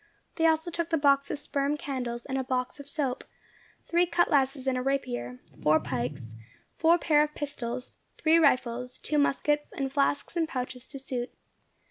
They 0.37 0.47
also 0.47 0.71
took 0.71 0.89
the 0.89 0.97
box 0.97 1.29
of 1.29 1.37
sperm 1.37 1.77
candles 1.77 2.25
and 2.25 2.35
a 2.35 2.43
box 2.43 2.79
of 2.79 2.89
soap; 2.89 3.23
three 3.85 4.07
cutlasses 4.07 4.65
and 4.65 4.75
a 4.75 4.81
rapier, 4.81 5.37
four 5.61 5.79
pikes, 5.79 6.33
four 6.75 6.97
pair 6.97 7.21
of 7.21 7.35
pistols, 7.35 7.97
three 8.17 8.39
rifles, 8.39 8.97
two 8.97 9.19
muskets, 9.19 9.71
and 9.71 9.93
flasks 9.93 10.35
and 10.35 10.49
pouches 10.49 10.87
to 10.87 10.97
suit. 10.97 11.31